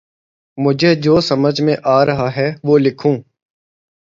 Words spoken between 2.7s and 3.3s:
لکھوں